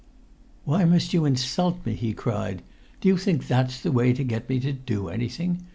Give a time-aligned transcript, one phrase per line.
[0.65, 2.63] "Why must you insult me?" he cried.
[3.01, 5.61] "Do you think that's the way to get me to do anything?